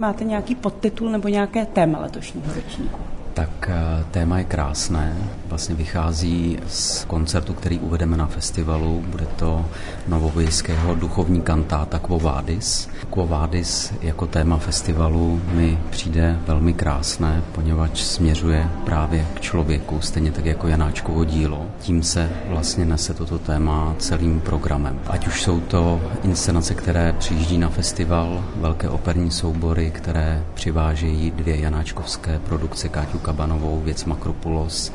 Máte 0.00 0.24
nějaký 0.24 0.54
podtitul 0.54 1.10
nebo 1.10 1.28
nějaké 1.28 1.66
téma 1.66 1.98
letošního 1.98 2.54
ročníku? 2.54 2.98
Tak 3.34 3.68
eh, 3.68 4.04
téma 4.10 4.38
je 4.38 4.44
krásné, 4.44 5.16
vlastně 5.48 5.74
vychází 5.74 6.58
z 6.66 7.04
koncertu, 7.04 7.54
který 7.54 7.78
uvedeme 7.78 8.16
na 8.16 8.26
festivalu. 8.26 9.04
Bude 9.06 9.26
to 9.26 9.64
novovijského 10.08 10.94
duchovní 10.94 11.42
kantáta 11.42 11.98
Quo 11.98 12.18
Vadis. 12.18 12.88
Quo 13.10 13.26
Vadis 13.26 13.92
jako 14.02 14.26
téma 14.26 14.56
festivalu 14.56 15.40
mi 15.52 15.78
přijde 15.90 16.38
velmi 16.46 16.72
krásné, 16.72 17.42
poněvadž 17.52 18.00
směřuje 18.00 18.68
právě 18.84 19.26
k 19.34 19.40
člověku, 19.40 20.00
stejně 20.00 20.32
tak 20.32 20.46
jako 20.46 20.68
Janáčkovo 20.68 21.24
dílo. 21.24 21.66
Tím 21.80 22.02
se 22.02 22.30
vlastně 22.48 22.84
nese 22.84 23.14
toto 23.14 23.38
téma 23.38 23.94
celým 23.98 24.40
programem. 24.40 25.00
Ať 25.06 25.26
už 25.26 25.42
jsou 25.42 25.60
to 25.60 26.00
inscenace, 26.22 26.74
které 26.74 27.12
přijíždí 27.18 27.58
na 27.58 27.68
festival, 27.68 28.44
velké 28.56 28.88
operní 28.88 29.30
soubory, 29.30 29.90
které 29.90 30.42
přivážejí 30.54 31.30
dvě 31.30 31.60
janáčkovské 31.60 32.38
produkce 32.38 32.88
Káťu 32.88 33.23
Kabanovou, 33.24 33.80
věc 33.84 34.04
Makropulos, 34.04 34.92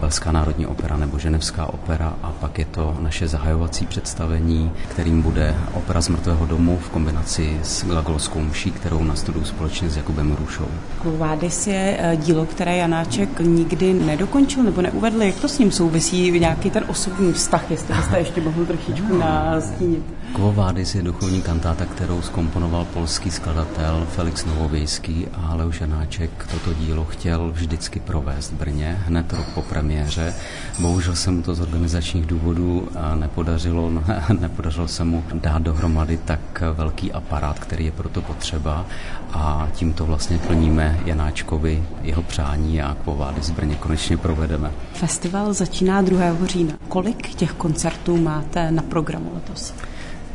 Belská 0.00 0.32
národní 0.32 0.66
opera 0.66 0.96
nebo 0.96 1.18
Ženevská 1.18 1.66
opera 1.66 2.14
a 2.22 2.32
pak 2.40 2.58
je 2.58 2.64
to 2.64 2.96
naše 3.00 3.28
zahajovací 3.28 3.86
představení, 3.86 4.70
kterým 4.88 5.22
bude 5.22 5.54
opera 5.74 6.00
z 6.00 6.08
mrtvého 6.08 6.46
domu 6.46 6.78
v 6.78 6.90
kombinaci 6.90 7.60
s 7.62 7.84
glagolskou 7.84 8.40
mší, 8.40 8.70
kterou 8.70 9.04
nastuduju 9.04 9.44
společně 9.44 9.90
s 9.90 9.96
Jakubem 9.96 10.36
Rušou. 10.40 10.68
Vádis 11.04 11.66
je 11.66 11.96
eh, 12.00 12.16
dílo, 12.16 12.46
které 12.46 12.76
Janáček 12.76 13.40
nikdy 13.40 13.94
nedokončil 13.94 14.62
nebo 14.62 14.82
neuvedl. 14.82 15.22
Jak 15.22 15.40
to 15.40 15.48
s 15.48 15.58
ním 15.58 15.70
souvisí? 15.70 16.40
Nějaký 16.40 16.70
ten 16.70 16.84
osobní 16.88 17.32
vztah, 17.32 17.70
jestli 17.70 17.94
byste 17.94 18.18
ještě 18.18 18.40
mohl 18.40 18.66
trošičku 18.66 19.18
nastínit. 19.18 20.04
Quo 20.32 20.54
je 20.94 21.02
duchovní 21.02 21.42
kantáta, 21.42 21.86
kterou 21.86 22.22
skomponoval 22.22 22.84
polský 22.84 23.30
skladatel 23.30 24.06
Felix 24.10 24.44
Novovějský 24.44 25.26
a 25.34 25.54
Leoš 25.54 25.80
Janáček 25.80 26.30
toto 26.50 26.74
dílo 26.74 27.04
chtěl 27.04 27.52
vždycky 27.52 28.00
provést 28.00 28.50
v 28.50 28.54
Brně 28.54 28.98
hned 29.06 29.32
rok 29.32 29.46
po 29.54 29.62
premiéře. 29.62 30.34
Bohužel 30.80 31.16
se 31.16 31.30
mu 31.30 31.42
to 31.42 31.54
z 31.54 31.60
organizačních 31.60 32.26
důvodů 32.26 32.88
nepodařilo, 33.14 33.90
nepodařilo 34.40 34.88
se 34.88 35.04
mu 35.04 35.24
dát 35.34 35.62
dohromady 35.62 36.16
tak 36.24 36.62
velký 36.72 37.12
aparát, 37.12 37.58
který 37.58 37.84
je 37.84 37.92
proto 37.92 38.22
potřeba 38.22 38.86
a 39.32 39.68
tímto 39.72 40.06
vlastně 40.06 40.38
plníme 40.38 41.00
Janáčkovi 41.04 41.84
jeho 42.02 42.22
přání 42.22 42.82
a 42.82 42.96
Quo 43.04 43.16
Vadis 43.16 43.50
v 43.50 43.54
Brně 43.54 43.74
konečně 43.74 44.16
provedeme. 44.16 44.70
Festival 44.92 45.52
začíná 45.52 46.02
2. 46.02 46.46
října. 46.46 46.74
Kolik 46.88 47.34
těch 47.34 47.52
koncertů 47.52 48.16
máte 48.16 48.70
na 48.70 48.82
programu 48.82 49.30
letos? 49.34 49.74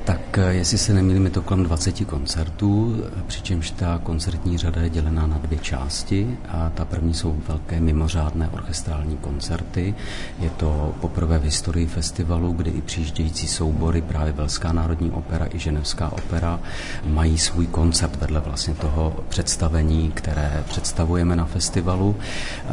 corta. 0.08 0.27
Jestli 0.38 0.78
se 0.78 0.94
nemýlím, 0.94 1.26
je 1.26 1.32
to 1.32 1.42
kolem 1.42 1.64
20 1.64 2.06
koncertů, 2.06 3.04
přičemž 3.28 3.72
ta 3.72 4.00
koncertní 4.04 4.58
řada 4.58 4.82
je 4.82 4.90
dělená 4.90 5.28
na 5.28 5.38
dvě 5.38 5.60
části 5.60 6.38
a 6.50 6.70
ta 6.70 6.86
první 6.86 7.14
jsou 7.14 7.38
velké 7.48 7.80
mimořádné 7.80 8.50
orchestrální 8.50 9.18
koncerty. 9.18 9.96
Je 10.40 10.50
to 10.50 10.96
poprvé 11.02 11.40
v 11.40 11.44
historii 11.44 11.88
festivalu, 11.88 12.52
kdy 12.52 12.72
i 12.72 12.82
přijíždějící 12.82 13.48
soubory, 13.48 14.02
právě 14.02 14.34
Velská 14.34 14.74
národní 14.74 15.12
opera 15.12 15.48
i 15.54 15.60
Ženevská 15.60 16.12
opera, 16.12 16.60
mají 17.06 17.38
svůj 17.38 17.68
koncept 17.68 18.22
vedle 18.22 18.40
vlastně 18.40 18.74
toho 18.74 19.24
představení, 19.30 20.12
které 20.12 20.64
představujeme 20.70 21.36
na 21.36 21.46
festivalu. 21.46 22.16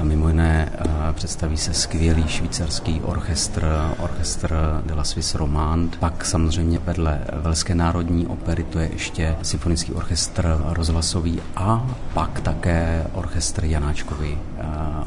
Mimo 0.03 0.29
jiné 0.29 0.73
představí 1.13 1.57
se 1.57 1.75
skvělý 1.75 2.29
švýcarský 2.29 3.01
orchestr, 3.01 3.67
orchestr 3.99 4.55
de 4.87 4.95
la 4.95 5.05
Suisse 5.05 5.39
Romande, 5.39 5.97
pak 5.99 6.25
samozřejmě 6.25 6.79
vedle 6.79 7.21
Velské 7.55 7.75
národní 7.75 8.27
opery, 8.27 8.65
to 8.65 8.79
je 8.79 8.89
ještě 8.93 9.37
symfonický 9.43 9.93
orchestr 9.93 10.59
rozhlasový 10.65 11.41
a 11.57 11.87
pak 12.15 12.41
také 12.41 13.07
orchestr 13.13 13.65
Janáčkovy 13.65 14.39
eh, 14.39 14.65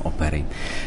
opery, 0.07 0.45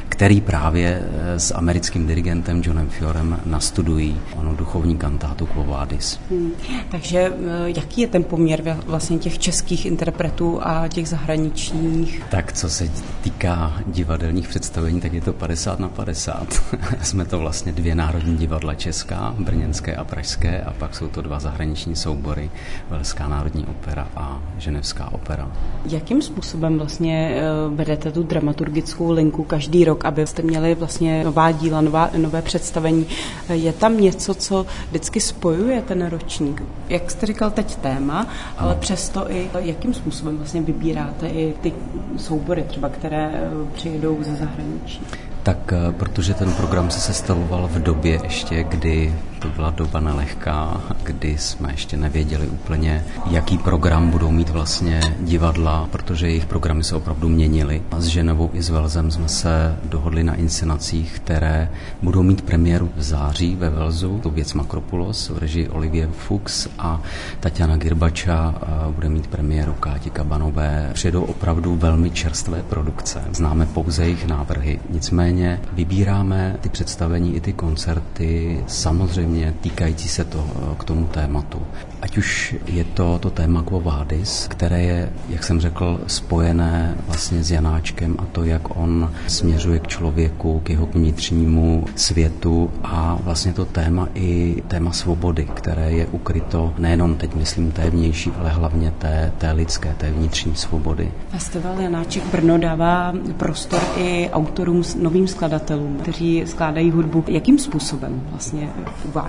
který 0.08 0.40
právě 0.40 1.02
eh, 1.02 1.40
s 1.40 1.54
americkým 1.54 2.06
dirigentem 2.06 2.62
Johnem 2.64 2.88
Fiorem 2.88 3.40
nastudují 3.44 4.20
onu 4.36 4.56
duchovní 4.56 4.96
kantátu 4.96 5.46
Quo 5.46 5.64
Vadis. 5.64 6.20
Hmm. 6.30 6.50
Takže 6.90 7.18
eh, 7.18 7.32
jaký 7.66 8.00
je 8.00 8.08
ten 8.08 8.24
poměr 8.24 8.76
vlastně 8.86 9.18
těch 9.18 9.38
českých 9.38 9.86
interpretů 9.86 10.60
a 10.62 10.88
těch 10.88 11.08
zahraničních? 11.08 12.22
Tak 12.30 12.52
co 12.52 12.68
se 12.68 12.90
týká 13.22 13.80
divadelních 13.86 14.48
představení, 14.48 15.00
tak 15.00 15.12
je 15.12 15.20
to 15.20 15.32
50 15.32 15.78
na 15.80 15.88
50. 15.88 16.62
Jsme 17.02 17.24
to 17.24 17.38
vlastně 17.38 17.72
dvě 17.72 17.94
národní 17.94 18.36
divadla 18.36 18.74
česká, 18.74 19.34
brněnské 19.38 19.96
a 19.96 20.04
pražské 20.04 20.60
a 20.60 20.72
pak 20.72 20.94
jsou 20.94 21.08
to 21.08 21.22
dva 21.22 21.40
zahraniční 21.40 21.96
soubory, 21.96 22.50
Velská 22.90 23.28
národní 23.28 23.66
opera 23.66 24.08
a 24.16 24.42
Ženevská 24.58 25.12
opera. 25.12 25.50
Jakým 25.84 26.22
způsobem 26.22 26.78
vlastně 26.78 27.34
eh, 27.34 27.42
vedete 27.68 28.12
tu 28.12 28.22
dramaturgickou 28.22 29.09
linku 29.12 29.44
každý 29.44 29.84
rok, 29.84 30.04
abyste 30.04 30.42
měli 30.42 30.74
vlastně 30.74 31.24
nová 31.24 31.52
díla, 31.52 31.80
nová, 31.80 32.10
nové 32.16 32.42
představení? 32.42 33.06
Je 33.52 33.72
tam 33.72 34.00
něco, 34.00 34.34
co 34.34 34.66
vždycky 34.88 35.20
spojuje 35.20 35.82
ten 35.82 36.06
ročník? 36.06 36.62
Jak 36.88 37.10
jste 37.10 37.26
říkal 37.26 37.50
teď 37.50 37.76
téma, 37.76 38.26
ale 38.58 38.74
přesto 38.74 39.30
i 39.32 39.50
jakým 39.58 39.94
způsobem 39.94 40.36
vlastně 40.36 40.60
vybíráte 40.60 41.28
i 41.28 41.54
ty 41.60 41.72
soubory 42.16 42.62
třeba, 42.62 42.88
které 42.88 43.30
eh, 43.34 43.50
přijedou 43.74 44.18
ze 44.20 44.36
zahraničí? 44.36 45.00
Tak 45.42 45.72
eh, 45.72 45.92
protože 45.92 46.34
ten 46.34 46.52
program 46.52 46.90
se 46.90 47.00
sestavoval 47.00 47.68
v 47.68 47.82
době 47.82 48.20
ještě, 48.24 48.62
kdy 48.62 49.14
to 49.40 49.48
byla 49.48 49.70
doba 49.70 50.00
nelehká, 50.00 50.80
kdy 51.02 51.38
jsme 51.38 51.70
ještě 51.72 51.96
nevěděli 51.96 52.46
úplně, 52.46 53.04
jaký 53.30 53.58
program 53.58 54.10
budou 54.10 54.30
mít 54.30 54.48
vlastně 54.48 55.00
divadla, 55.20 55.88
protože 55.92 56.28
jejich 56.28 56.46
programy 56.46 56.84
se 56.84 56.96
opravdu 56.96 57.28
měnily. 57.28 57.82
A 57.90 58.00
s 58.00 58.06
Ženevou 58.06 58.50
i 58.52 58.62
s 58.62 58.70
Velzem 58.70 59.10
jsme 59.10 59.28
se 59.28 59.76
dohodli 59.84 60.24
na 60.24 60.34
inscenacích, 60.34 61.12
které 61.12 61.70
budou 62.02 62.22
mít 62.22 62.42
premiéru 62.42 62.90
v 62.96 63.02
září 63.02 63.56
ve 63.56 63.70
Velzu. 63.70 64.20
To 64.22 64.30
věc 64.30 64.54
Makropulos 64.54 65.28
v 65.28 65.38
režii 65.38 65.68
Olivier 65.68 66.08
Fuchs 66.08 66.68
a 66.78 67.02
Tatiana 67.40 67.76
Girbača 67.76 68.54
bude 68.90 69.08
mít 69.08 69.26
premiéru 69.26 69.72
Káti 69.72 70.10
Kabanové. 70.10 70.90
Přijedou 70.92 71.22
opravdu 71.22 71.76
velmi 71.76 72.10
čerstvé 72.10 72.62
produkce. 72.62 73.22
Známe 73.32 73.66
pouze 73.66 74.02
jejich 74.02 74.26
návrhy. 74.26 74.80
Nicméně 74.90 75.60
vybíráme 75.72 76.56
ty 76.60 76.68
představení 76.68 77.36
i 77.36 77.40
ty 77.40 77.52
koncerty 77.52 78.64
samozřejmě 78.66 79.29
samozřejmě 79.30 79.54
týkající 79.60 80.08
se 80.08 80.24
to, 80.24 80.46
k 80.78 80.84
tomu 80.84 81.06
tématu. 81.06 81.62
Ať 82.02 82.18
už 82.18 82.56
je 82.66 82.84
to 82.84 83.18
to 83.18 83.30
téma 83.30 83.62
Quo 83.62 83.80
Vadis, 83.80 84.48
které 84.48 84.82
je, 84.82 85.12
jak 85.28 85.44
jsem 85.44 85.60
řekl, 85.60 86.00
spojené 86.06 86.94
vlastně 87.06 87.44
s 87.44 87.50
Janáčkem 87.50 88.16
a 88.18 88.26
to, 88.32 88.44
jak 88.44 88.76
on 88.76 89.10
směřuje 89.26 89.78
k 89.78 89.86
člověku, 89.86 90.60
k 90.60 90.70
jeho 90.70 90.86
vnitřnímu 90.86 91.84
světu 91.96 92.70
a 92.82 93.18
vlastně 93.24 93.52
to 93.52 93.64
téma 93.64 94.08
i 94.14 94.62
téma 94.68 94.92
svobody, 94.92 95.44
které 95.54 95.90
je 95.90 96.06
ukryto 96.06 96.74
nejenom 96.78 97.14
teď 97.14 97.34
myslím 97.34 97.72
té 97.72 97.90
vnější, 97.90 98.32
ale 98.38 98.50
hlavně 98.50 98.90
té, 98.90 99.32
té 99.38 99.52
lidské, 99.52 99.94
té 99.98 100.10
vnitřní 100.10 100.56
svobody. 100.56 101.12
Festival 101.28 101.80
Janáček 101.80 102.24
Brno 102.32 102.58
dává 102.58 103.12
prostor 103.36 103.80
i 103.96 104.30
autorům, 104.32 104.82
novým 105.00 105.28
skladatelům, 105.28 105.96
kteří 106.02 106.42
skládají 106.46 106.90
hudbu. 106.90 107.24
Jakým 107.28 107.58
způsobem 107.58 108.22
vlastně 108.30 108.68
uvádí 109.08 109.19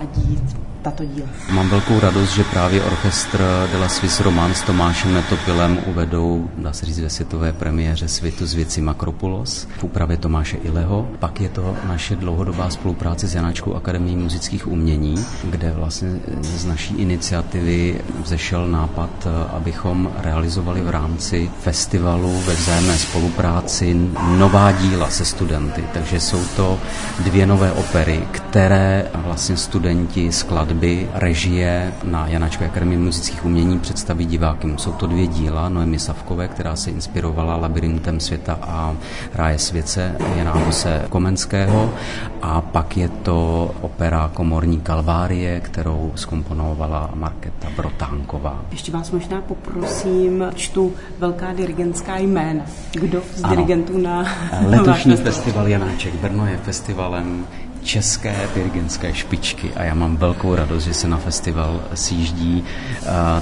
tato 0.82 1.04
díla. 1.04 1.28
Mám 1.50 1.68
velkou 1.68 2.00
radost, 2.00 2.34
že 2.34 2.44
právě 2.44 2.84
orchestr 2.84 3.38
de 3.72 3.78
la 3.78 3.88
Suisse 3.88 4.22
Romance 4.22 4.54
s 4.60 4.62
Tomášem 4.62 5.14
Netopilem 5.14 5.78
uvedou, 5.86 6.50
dá 6.58 6.72
se 6.72 6.86
říct, 6.86 6.98
ve 6.98 7.10
světové 7.10 7.52
premiéře 7.52 8.08
světu 8.08 8.46
z 8.46 8.54
věci 8.54 8.80
Makropulos 8.80 9.68
v 9.78 9.84
úpravě 9.84 10.16
Tomáše 10.16 10.56
Ileho. 10.56 11.08
Pak 11.18 11.40
je 11.40 11.48
to 11.48 11.76
naše 11.88 12.16
dlouhodobá 12.16 12.70
spolupráce 12.70 13.28
s 13.28 13.34
Janáčkou 13.34 13.74
akademií 13.74 14.16
muzických 14.16 14.68
umění, 14.68 15.14
kde 15.44 15.72
vlastně 15.72 16.08
z 16.40 16.64
naší 16.64 16.94
iniciativy 16.94 18.00
vzešel 18.22 18.68
nápad, 18.68 19.10
abychom 19.52 20.10
realizovali 20.18 20.80
v 20.80 20.90
rámci 20.90 21.50
festivalu 21.60 22.40
ve 22.46 22.54
vzájemné 22.54 22.98
spolupráci 22.98 23.94
nová 24.36 24.72
díla 24.72 25.10
se 25.10 25.24
studenty. 25.24 25.84
Takže 25.92 26.20
jsou 26.20 26.44
to 26.56 26.78
dvě 27.24 27.46
nové 27.46 27.72
opery, 27.72 28.20
které 28.30 29.10
vlastně 29.14 29.56
studenti 29.82 30.32
skladby, 30.32 31.10
režie 31.14 31.92
na 32.04 32.26
Janačkové 32.28 32.70
akademii 32.70 32.98
muzických 32.98 33.44
umění 33.44 33.78
představí 33.78 34.26
divákům. 34.26 34.78
Jsou 34.78 34.92
to 34.92 35.06
dvě 35.06 35.26
díla 35.26 35.68
Noemi 35.68 35.98
Savkové, 35.98 36.48
která 36.48 36.76
se 36.76 36.90
inspirovala 36.90 37.56
Labirintem 37.56 38.20
světa 38.20 38.58
a 38.62 38.94
Ráje 39.34 39.58
svěce 39.58 40.16
Jana 40.36 40.52
Hose 40.52 41.06
Komenského 41.08 41.94
a 42.42 42.60
pak 42.60 42.96
je 42.96 43.08
to 43.08 43.70
opera 43.80 44.30
Komorní 44.34 44.80
kalvárie, 44.80 45.60
kterou 45.60 46.12
skomponovala 46.14 47.10
Marketa 47.14 47.68
Brotánková. 47.76 48.60
Ještě 48.70 48.92
vás 48.92 49.10
možná 49.10 49.40
poprosím, 49.40 50.44
čtu 50.54 50.92
velká 51.18 51.52
dirigentská 51.52 52.18
jména. 52.18 52.64
Kdo 52.92 53.22
z 53.34 53.44
ano. 53.44 53.54
dirigentů 53.54 53.98
na 53.98 54.24
Letošní 54.66 55.16
festival 55.16 55.68
Janáček 55.68 56.14
Brno 56.14 56.46
je 56.46 56.56
festivalem 56.56 57.46
české 57.82 58.48
dirigentské 58.54 59.14
špičky 59.14 59.74
a 59.74 59.82
já 59.82 59.94
mám 59.94 60.16
velkou 60.16 60.54
radost, 60.54 60.84
že 60.84 60.94
se 60.94 61.08
na 61.08 61.16
festival 61.16 61.80
sjíždí 61.94 62.64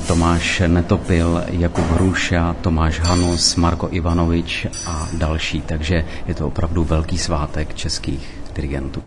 Tomáš 0.06 0.62
Netopil, 0.66 1.44
Jakub 1.46 1.84
Hruša, 1.84 2.56
Tomáš 2.60 3.00
Hanus, 3.00 3.56
Marko 3.56 3.88
Ivanovič 3.90 4.66
a 4.86 5.08
další, 5.12 5.60
takže 5.60 6.04
je 6.26 6.34
to 6.34 6.46
opravdu 6.46 6.84
velký 6.84 7.18
svátek 7.18 7.74
českých 7.74 8.28
dirigentů. 8.54 9.02